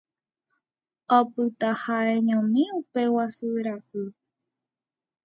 [1.17, 4.01] Opyta ha'eñomi upe guasu ra'y.